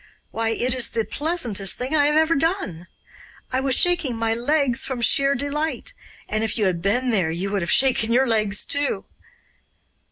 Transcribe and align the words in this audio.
Why, 0.31 0.49
it 0.49 0.73
is 0.73 0.89
the 0.89 1.05
pleasantest 1.05 1.77
thing 1.77 1.93
I 1.95 2.07
have 2.07 2.15
ever 2.15 2.33
done. 2.33 2.87
I 3.51 3.59
was 3.59 3.75
shaking 3.75 4.15
my 4.15 4.33
legs 4.33 4.83
from 4.83 4.99
sheer 4.99 5.35
delight, 5.35 5.93
and 6.27 6.43
if 6.43 6.57
you 6.57 6.65
had 6.65 6.81
been 6.81 7.11
there 7.11 7.29
you 7.29 7.51
would 7.51 7.61
have 7.61 7.69
shaken 7.69 8.11
your 8.11 8.25
legs 8.25 8.65
too. 8.65 9.05